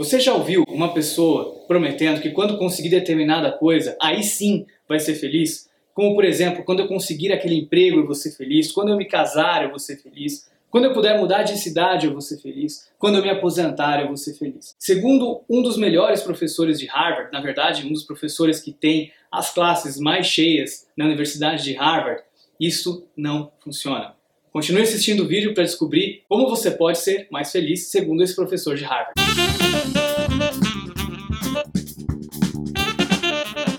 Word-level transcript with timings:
Você 0.00 0.18
já 0.18 0.32
ouviu 0.32 0.64
uma 0.66 0.94
pessoa 0.94 1.62
prometendo 1.68 2.22
que 2.22 2.30
quando 2.30 2.56
conseguir 2.56 2.88
determinada 2.88 3.52
coisa, 3.52 3.98
aí 4.00 4.22
sim 4.22 4.64
vai 4.88 4.98
ser 4.98 5.14
feliz? 5.14 5.68
Como, 5.92 6.14
por 6.14 6.24
exemplo, 6.24 6.64
quando 6.64 6.80
eu 6.80 6.88
conseguir 6.88 7.30
aquele 7.34 7.54
emprego 7.54 7.98
eu 7.98 8.06
vou 8.06 8.14
ser 8.14 8.30
feliz, 8.30 8.72
quando 8.72 8.88
eu 8.88 8.96
me 8.96 9.04
casar 9.04 9.62
eu 9.62 9.68
vou 9.68 9.78
ser 9.78 9.98
feliz, 9.98 10.50
quando 10.70 10.86
eu 10.86 10.94
puder 10.94 11.18
mudar 11.18 11.42
de 11.42 11.58
cidade 11.58 12.06
eu 12.06 12.12
vou 12.12 12.22
ser 12.22 12.38
feliz, 12.38 12.90
quando 12.98 13.16
eu 13.16 13.22
me 13.22 13.28
aposentar 13.28 14.00
eu 14.00 14.06
vou 14.06 14.16
ser 14.16 14.32
feliz. 14.32 14.74
Segundo 14.78 15.42
um 15.46 15.60
dos 15.60 15.76
melhores 15.76 16.22
professores 16.22 16.80
de 16.80 16.86
Harvard, 16.86 17.30
na 17.30 17.42
verdade, 17.42 17.86
um 17.86 17.92
dos 17.92 18.04
professores 18.04 18.58
que 18.58 18.72
tem 18.72 19.12
as 19.30 19.52
classes 19.52 20.00
mais 20.00 20.26
cheias 20.26 20.88
na 20.96 21.04
Universidade 21.04 21.62
de 21.62 21.74
Harvard, 21.74 22.22
isso 22.58 23.06
não 23.14 23.52
funciona. 23.62 24.14
Continue 24.52 24.82
assistindo 24.82 25.22
o 25.22 25.28
vídeo 25.28 25.54
para 25.54 25.62
descobrir 25.62 26.24
como 26.28 26.48
você 26.48 26.72
pode 26.72 26.98
ser 26.98 27.28
mais 27.30 27.52
feliz, 27.52 27.86
segundo 27.86 28.20
esse 28.20 28.34
professor 28.34 28.74
de 28.74 28.82
Harvard. 28.82 29.14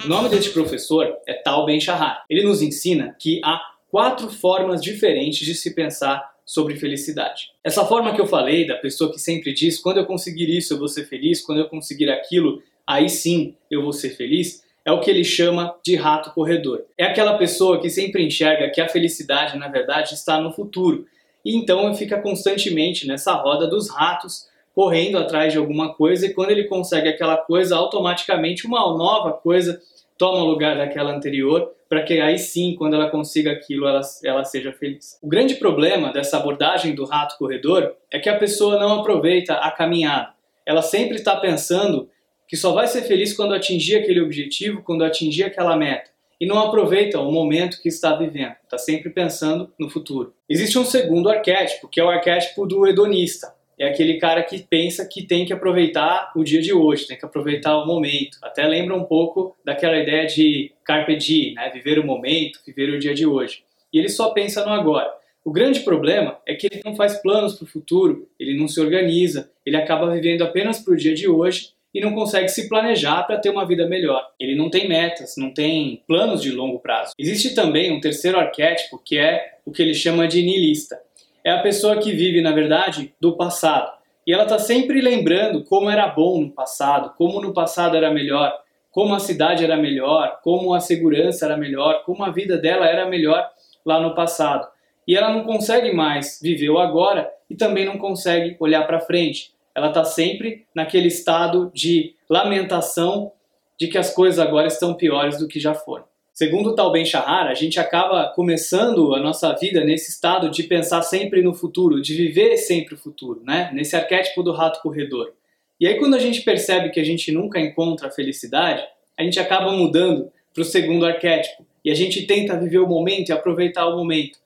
O 0.05 0.07
nome 0.07 0.29
deste 0.29 0.51
professor 0.51 1.13
é 1.27 1.33
Tal 1.33 1.65
Ben-Shahar. 1.65 2.23
Ele 2.29 2.43
nos 2.43 2.61
ensina 2.61 3.13
que 3.19 3.41
há 3.43 3.59
quatro 3.89 4.29
formas 4.29 4.81
diferentes 4.81 5.45
de 5.45 5.55
se 5.55 5.75
pensar 5.75 6.31
sobre 6.45 6.77
felicidade. 6.77 7.51
Essa 7.61 7.85
forma 7.85 8.15
que 8.15 8.21
eu 8.21 8.25
falei, 8.25 8.65
da 8.65 8.75
pessoa 8.75 9.11
que 9.11 9.19
sempre 9.19 9.53
diz: 9.53 9.77
quando 9.77 9.97
eu 9.97 10.05
conseguir 10.05 10.49
isso 10.49 10.73
eu 10.73 10.79
vou 10.79 10.87
ser 10.87 11.05
feliz, 11.05 11.41
quando 11.41 11.59
eu 11.59 11.67
conseguir 11.67 12.09
aquilo, 12.09 12.63
aí 12.87 13.09
sim 13.09 13.55
eu 13.69 13.83
vou 13.83 13.91
ser 13.91 14.11
feliz, 14.11 14.63
é 14.85 14.91
o 14.91 14.99
que 14.99 15.09
ele 15.09 15.23
chama 15.23 15.75
de 15.83 15.95
rato 15.95 16.31
corredor. 16.31 16.83
É 16.97 17.05
aquela 17.05 17.37
pessoa 17.37 17.79
que 17.79 17.89
sempre 17.89 18.25
enxerga 18.25 18.69
que 18.69 18.81
a 18.81 18.89
felicidade, 18.89 19.57
na 19.57 19.67
verdade, 19.67 20.13
está 20.13 20.39
no 20.39 20.51
futuro. 20.51 21.05
E 21.45 21.55
então 21.55 21.93
fica 21.93 22.19
constantemente 22.21 23.07
nessa 23.07 23.33
roda 23.33 23.67
dos 23.67 23.89
ratos, 23.89 24.47
correndo 24.73 25.17
atrás 25.17 25.51
de 25.51 25.59
alguma 25.59 25.93
coisa, 25.93 26.25
e 26.25 26.33
quando 26.33 26.51
ele 26.51 26.65
consegue 26.65 27.09
aquela 27.09 27.37
coisa, 27.37 27.75
automaticamente 27.75 28.65
uma 28.65 28.79
nova 28.79 29.33
coisa 29.33 29.81
toma 30.17 30.43
o 30.43 30.45
lugar 30.45 30.77
daquela 30.77 31.11
anterior, 31.11 31.71
para 31.89 32.03
que 32.03 32.21
aí 32.21 32.37
sim, 32.37 32.75
quando 32.77 32.93
ela 32.93 33.09
consiga 33.09 33.51
aquilo, 33.51 33.87
ela, 33.87 34.01
ela 34.23 34.43
seja 34.43 34.71
feliz. 34.71 35.17
O 35.19 35.27
grande 35.27 35.55
problema 35.55 36.13
dessa 36.13 36.37
abordagem 36.37 36.93
do 36.93 37.05
rato 37.05 37.37
corredor 37.39 37.95
é 38.11 38.19
que 38.19 38.29
a 38.29 38.37
pessoa 38.37 38.79
não 38.79 38.99
aproveita 38.99 39.55
a 39.55 39.71
caminhada. 39.71 40.29
Ela 40.63 40.83
sempre 40.83 41.15
está 41.15 41.35
pensando 41.35 42.07
que 42.51 42.57
só 42.57 42.73
vai 42.73 42.85
ser 42.85 43.03
feliz 43.03 43.31
quando 43.31 43.53
atingir 43.53 43.95
aquele 43.95 44.19
objetivo, 44.19 44.83
quando 44.83 45.05
atingir 45.05 45.45
aquela 45.45 45.77
meta. 45.77 46.11
E 46.37 46.45
não 46.45 46.59
aproveita 46.59 47.17
o 47.17 47.31
momento 47.31 47.81
que 47.81 47.87
está 47.87 48.13
vivendo, 48.13 48.55
está 48.65 48.77
sempre 48.77 49.09
pensando 49.09 49.71
no 49.79 49.89
futuro. 49.89 50.33
Existe 50.49 50.77
um 50.77 50.83
segundo 50.83 51.29
arquétipo, 51.29 51.87
que 51.87 51.97
é 51.97 52.03
o 52.03 52.09
arquétipo 52.09 52.67
do 52.67 52.85
hedonista. 52.85 53.55
É 53.79 53.87
aquele 53.87 54.17
cara 54.17 54.43
que 54.43 54.59
pensa 54.59 55.07
que 55.07 55.23
tem 55.23 55.45
que 55.45 55.53
aproveitar 55.53 56.33
o 56.35 56.43
dia 56.43 56.61
de 56.61 56.73
hoje, 56.73 57.07
tem 57.07 57.17
que 57.17 57.23
aproveitar 57.23 57.77
o 57.77 57.87
momento. 57.87 58.37
Até 58.41 58.67
lembra 58.67 58.97
um 58.97 59.05
pouco 59.05 59.55
daquela 59.63 59.97
ideia 59.97 60.27
de 60.27 60.73
carpe 60.83 61.15
diem, 61.15 61.53
né? 61.53 61.69
viver 61.69 61.99
o 61.99 62.05
momento, 62.05 62.59
viver 62.67 62.89
o 62.89 62.99
dia 62.99 63.13
de 63.13 63.25
hoje. 63.25 63.63
E 63.93 63.97
ele 63.97 64.09
só 64.09 64.31
pensa 64.31 64.65
no 64.65 64.73
agora. 64.73 65.09
O 65.41 65.53
grande 65.53 65.79
problema 65.79 66.37
é 66.45 66.53
que 66.53 66.67
ele 66.67 66.81
não 66.83 66.97
faz 66.97 67.15
planos 67.21 67.55
para 67.55 67.63
o 67.63 67.69
futuro, 67.69 68.27
ele 68.37 68.59
não 68.59 68.67
se 68.67 68.81
organiza, 68.81 69.49
ele 69.65 69.77
acaba 69.77 70.11
vivendo 70.13 70.41
apenas 70.41 70.79
para 70.79 70.93
o 70.93 70.97
dia 70.97 71.15
de 71.15 71.29
hoje 71.29 71.69
e 71.93 71.99
não 71.99 72.13
consegue 72.13 72.47
se 72.47 72.69
planejar 72.69 73.23
para 73.23 73.37
ter 73.37 73.49
uma 73.49 73.65
vida 73.65 73.87
melhor. 73.87 74.25
Ele 74.39 74.55
não 74.55 74.69
tem 74.69 74.87
metas, 74.87 75.35
não 75.37 75.53
tem 75.53 76.03
planos 76.07 76.41
de 76.41 76.51
longo 76.51 76.79
prazo. 76.79 77.13
Existe 77.19 77.53
também 77.53 77.91
um 77.91 77.99
terceiro 77.99 78.39
arquétipo 78.39 78.97
que 79.03 79.17
é 79.17 79.55
o 79.65 79.71
que 79.71 79.81
ele 79.81 79.93
chama 79.93 80.27
de 80.27 80.41
niilista. 80.41 80.99
É 81.43 81.51
a 81.51 81.61
pessoa 81.61 81.97
que 81.97 82.11
vive, 82.11 82.41
na 82.41 82.51
verdade, 82.51 83.13
do 83.19 83.35
passado. 83.35 83.91
E 84.25 84.33
ela 84.33 84.43
está 84.43 84.59
sempre 84.59 85.01
lembrando 85.01 85.63
como 85.63 85.89
era 85.89 86.07
bom 86.07 86.39
no 86.39 86.51
passado, 86.51 87.13
como 87.17 87.41
no 87.41 87.53
passado 87.53 87.97
era 87.97 88.11
melhor, 88.11 88.53
como 88.91 89.15
a 89.15 89.19
cidade 89.19 89.63
era 89.63 89.75
melhor, 89.75 90.39
como 90.43 90.73
a 90.73 90.79
segurança 90.79 91.45
era 91.45 91.57
melhor, 91.57 92.03
como 92.05 92.23
a 92.23 92.29
vida 92.29 92.57
dela 92.57 92.85
era 92.85 93.07
melhor 93.07 93.49
lá 93.85 93.99
no 93.99 94.13
passado. 94.13 94.67
E 95.07 95.15
ela 95.15 95.33
não 95.33 95.43
consegue 95.43 95.91
mais 95.91 96.39
viver 96.41 96.69
o 96.69 96.77
agora 96.77 97.31
e 97.49 97.55
também 97.55 97.85
não 97.85 97.97
consegue 97.97 98.55
olhar 98.59 98.85
para 98.85 98.99
frente 98.99 99.51
ela 99.75 99.89
está 99.89 100.03
sempre 100.03 100.65
naquele 100.73 101.07
estado 101.07 101.71
de 101.73 102.15
lamentação 102.29 103.31
de 103.79 103.87
que 103.87 103.97
as 103.97 104.13
coisas 104.13 104.39
agora 104.39 104.67
estão 104.67 104.93
piores 104.93 105.37
do 105.37 105.47
que 105.47 105.59
já 105.59 105.73
foram. 105.73 106.05
Segundo 106.33 106.75
Tal 106.75 106.91
Ben 106.91 107.05
Shahar, 107.05 107.47
a 107.47 107.53
gente 107.53 107.79
acaba 107.79 108.31
começando 108.33 109.13
a 109.13 109.19
nossa 109.19 109.53
vida 109.53 109.83
nesse 109.83 110.11
estado 110.11 110.49
de 110.49 110.63
pensar 110.63 111.01
sempre 111.01 111.41
no 111.41 111.53
futuro, 111.53 112.01
de 112.01 112.15
viver 112.15 112.57
sempre 112.57 112.95
o 112.95 112.97
futuro, 112.97 113.41
né? 113.43 113.69
Nesse 113.73 113.95
arquétipo 113.95 114.41
do 114.41 114.51
rato 114.51 114.81
corredor. 114.81 115.33
E 115.79 115.87
aí 115.87 115.99
quando 115.99 116.15
a 116.15 116.19
gente 116.19 116.41
percebe 116.41 116.89
que 116.89 116.99
a 116.99 117.03
gente 117.03 117.31
nunca 117.31 117.59
encontra 117.59 118.07
a 118.07 118.11
felicidade, 118.11 118.83
a 119.17 119.23
gente 119.23 119.39
acaba 119.39 119.71
mudando 119.71 120.31
para 120.53 120.61
o 120.61 120.65
segundo 120.65 121.05
arquétipo 121.05 121.65
e 121.83 121.91
a 121.91 121.95
gente 121.95 122.25
tenta 122.25 122.57
viver 122.57 122.79
o 122.79 122.87
momento 122.87 123.29
e 123.29 123.33
aproveitar 123.33 123.87
o 123.87 123.97
momento. 123.97 124.39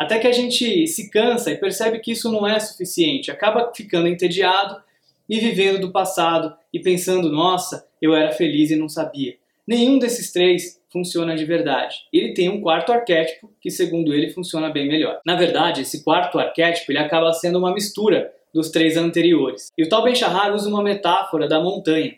Até 0.00 0.18
que 0.18 0.26
a 0.26 0.32
gente 0.32 0.86
se 0.86 1.10
cansa 1.10 1.50
e 1.50 1.58
percebe 1.58 1.98
que 1.98 2.12
isso 2.12 2.32
não 2.32 2.48
é 2.48 2.58
suficiente, 2.58 3.30
acaba 3.30 3.70
ficando 3.76 4.08
entediado 4.08 4.82
e 5.28 5.38
vivendo 5.38 5.78
do 5.78 5.92
passado 5.92 6.56
e 6.72 6.80
pensando, 6.80 7.30
nossa, 7.30 7.86
eu 8.00 8.14
era 8.14 8.32
feliz 8.32 8.70
e 8.70 8.76
não 8.76 8.88
sabia. 8.88 9.34
Nenhum 9.68 9.98
desses 9.98 10.32
três 10.32 10.80
funciona 10.90 11.36
de 11.36 11.44
verdade. 11.44 11.96
Ele 12.10 12.32
tem 12.32 12.48
um 12.48 12.62
quarto 12.62 12.92
arquétipo 12.92 13.52
que, 13.60 13.70
segundo 13.70 14.14
ele, 14.14 14.30
funciona 14.30 14.70
bem 14.70 14.88
melhor. 14.88 15.20
Na 15.26 15.36
verdade, 15.36 15.82
esse 15.82 16.02
quarto 16.02 16.38
arquétipo 16.38 16.90
ele 16.90 16.98
acaba 16.98 17.30
sendo 17.34 17.58
uma 17.58 17.74
mistura 17.74 18.32
dos 18.54 18.70
três 18.70 18.96
anteriores. 18.96 19.70
E 19.76 19.84
o 19.84 19.88
Tal 19.90 20.02
Ben 20.02 20.14
Shahar 20.14 20.54
usa 20.54 20.66
uma 20.66 20.82
metáfora 20.82 21.46
da 21.46 21.60
montanha. 21.60 22.14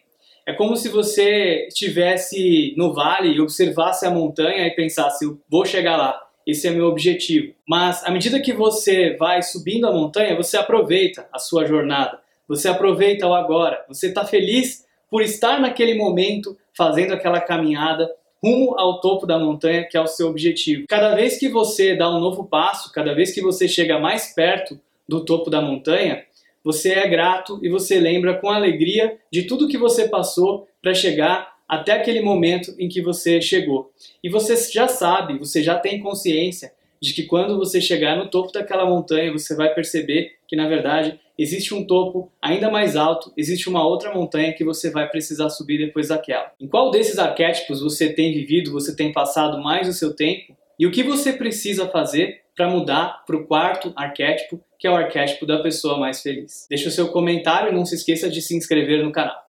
É 0.47 0.53
como 0.53 0.76
se 0.76 0.88
você 0.88 1.66
estivesse 1.66 2.75
no 2.76 2.94
vale 2.94 3.32
e 3.32 3.41
observasse 3.41 4.06
a 4.06 4.10
montanha 4.10 4.69
e 4.69 4.70
pensasse, 4.70 5.26
vou 5.50 5.64
chegar 5.64 5.97
lá. 5.97 6.31
Esse 6.47 6.69
é 6.69 6.70
meu 6.70 6.86
objetivo. 6.86 7.54
Mas 7.69 8.04
à 8.04 8.10
medida 8.10 8.41
que 8.41 8.53
você 8.53 9.16
vai 9.16 9.42
subindo 9.42 9.86
a 9.86 9.92
montanha, 9.92 10.36
você 10.36 10.56
aproveita 10.56 11.28
a 11.32 11.38
sua 11.38 11.66
jornada. 11.66 12.19
Você 12.48 12.69
aproveita 12.69 13.26
o 13.26 13.34
agora. 13.34 13.84
Você 13.88 14.08
está 14.08 14.25
feliz 14.25 14.84
por 15.10 15.22
estar 15.22 15.60
naquele 15.60 15.94
momento 15.94 16.56
fazendo 16.76 17.12
aquela 17.12 17.41
caminhada 17.41 18.10
rumo 18.42 18.75
ao 18.78 19.00
topo 19.00 19.26
da 19.26 19.38
montanha, 19.38 19.84
que 19.84 19.97
é 19.97 20.00
o 20.00 20.06
seu 20.06 20.28
objetivo. 20.28 20.86
Cada 20.88 21.14
vez 21.14 21.38
que 21.38 21.48
você 21.48 21.94
dá 21.94 22.10
um 22.10 22.19
novo 22.19 22.44
passo, 22.44 22.92
cada 22.92 23.14
vez 23.14 23.32
que 23.32 23.41
você 23.41 23.69
chega 23.69 24.00
mais 24.00 24.34
perto 24.34 24.81
do 25.08 25.25
topo 25.25 25.48
da 25.48 25.60
montanha, 25.60 26.25
você 26.64 26.92
é 26.92 27.08
grato 27.08 27.60
e 27.62 27.69
você 27.69 28.00
lembra 28.00 28.34
com 28.34 28.50
alegria 28.50 29.19
de 29.31 29.42
tudo 29.44 29.69
que 29.69 29.78
você 29.78 30.08
passou 30.08 30.66
para 30.81 30.94
chegar 30.94 31.51
até 31.72 31.92
aquele 31.92 32.20
momento 32.20 32.74
em 32.78 32.86
que 32.86 33.00
você 33.00 33.40
chegou. 33.40 33.90
E 34.22 34.28
você 34.28 34.54
já 34.70 34.86
sabe, 34.88 35.38
você 35.38 35.62
já 35.62 35.78
tem 35.78 36.02
consciência 36.02 36.70
de 37.00 37.14
que 37.14 37.22
quando 37.22 37.56
você 37.56 37.80
chegar 37.80 38.14
no 38.14 38.28
topo 38.28 38.52
daquela 38.52 38.84
montanha, 38.84 39.32
você 39.32 39.56
vai 39.56 39.72
perceber 39.72 40.32
que 40.46 40.54
na 40.54 40.68
verdade 40.68 41.18
existe 41.38 41.72
um 41.72 41.82
topo 41.82 42.30
ainda 42.42 42.70
mais 42.70 42.94
alto, 42.94 43.32
existe 43.38 43.70
uma 43.70 43.86
outra 43.86 44.12
montanha 44.12 44.52
que 44.52 44.62
você 44.62 44.90
vai 44.90 45.08
precisar 45.08 45.48
subir 45.48 45.78
depois 45.78 46.08
daquela. 46.08 46.52
Em 46.60 46.68
qual 46.68 46.90
desses 46.90 47.18
arquétipos 47.18 47.80
você 47.80 48.12
tem 48.12 48.34
vivido, 48.34 48.70
você 48.70 48.94
tem 48.94 49.10
passado 49.10 49.56
mais 49.62 49.88
o 49.88 49.94
seu 49.94 50.14
tempo? 50.14 50.54
E 50.78 50.86
o 50.86 50.90
que 50.90 51.02
você 51.02 51.32
precisa 51.32 51.88
fazer 51.88 52.42
para 52.54 52.68
mudar 52.68 53.24
para 53.26 53.36
o 53.36 53.46
quarto 53.46 53.94
arquétipo, 53.96 54.60
que 54.78 54.86
é 54.86 54.90
o 54.90 54.96
arquétipo 54.96 55.46
da 55.46 55.62
pessoa 55.62 55.98
mais 55.98 56.20
feliz? 56.20 56.66
Deixe 56.68 56.86
o 56.86 56.90
seu 56.90 57.08
comentário 57.08 57.72
e 57.72 57.74
não 57.74 57.86
se 57.86 57.94
esqueça 57.94 58.28
de 58.28 58.42
se 58.42 58.54
inscrever 58.54 59.02
no 59.02 59.10
canal. 59.10 59.40